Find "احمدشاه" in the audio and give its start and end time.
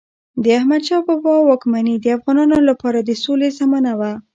0.59-1.05